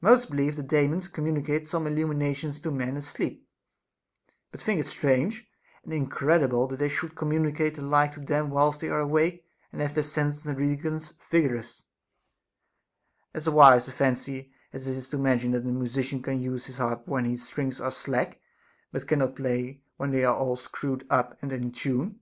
Most 0.00 0.30
believe 0.30 0.56
that 0.56 0.68
Daemons 0.68 1.06
communicate 1.06 1.68
some 1.68 1.84
illumina 1.84 2.34
tions 2.34 2.62
to 2.62 2.70
men 2.70 2.96
asleep, 2.96 3.46
but 4.50 4.58
think 4.58 4.80
it 4.80 4.86
strange 4.86 5.46
and 5.84 5.92
incredible 5.92 6.66
that 6.68 6.78
they 6.78 6.88
should 6.88 7.14
communicate 7.14 7.74
the 7.74 7.82
like 7.82 8.12
to 8.12 8.20
them 8.20 8.48
whilst 8.48 8.80
they 8.80 8.88
are 8.88 9.00
awake 9.00 9.44
and 9.70 9.82
have 9.82 9.92
their 9.92 10.02
senses 10.02 10.46
and 10.46 10.56
reason 10.56 10.98
vigorous; 11.30 11.82
as 13.34 13.46
wise 13.50 13.86
a 13.86 13.92
fancy 13.92 14.50
as 14.72 14.88
it 14.88 14.96
is 14.96 15.10
to 15.10 15.18
imagine 15.18 15.50
that 15.50 15.62
a 15.66 15.70
musician 15.70 16.22
can 16.22 16.40
use 16.40 16.64
his 16.64 16.78
harp 16.78 17.06
when 17.06 17.24
the 17.24 17.36
strings 17.36 17.78
are 17.78 17.90
slack, 17.90 18.40
but 18.92 19.06
cannot 19.06 19.36
play 19.36 19.82
when 19.98 20.10
they 20.10 20.24
are 20.24 20.56
screwed 20.56 21.06
up 21.10 21.36
and 21.42 21.52
in 21.52 21.70
tune. 21.70 22.20